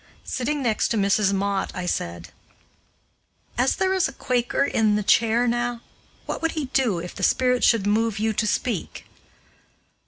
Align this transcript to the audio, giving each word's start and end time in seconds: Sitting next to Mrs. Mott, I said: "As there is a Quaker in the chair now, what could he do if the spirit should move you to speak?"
Sitting 0.25 0.63
next 0.63 0.87
to 0.87 0.97
Mrs. 0.97 1.31
Mott, 1.31 1.71
I 1.75 1.85
said: 1.85 2.29
"As 3.55 3.75
there 3.75 3.93
is 3.93 4.07
a 4.07 4.11
Quaker 4.13 4.63
in 4.65 4.95
the 4.95 5.03
chair 5.03 5.47
now, 5.47 5.81
what 6.25 6.41
could 6.41 6.53
he 6.53 6.65
do 6.73 6.97
if 6.97 7.13
the 7.13 7.21
spirit 7.21 7.63
should 7.63 7.85
move 7.85 8.17
you 8.17 8.33
to 8.33 8.47
speak?" 8.47 9.05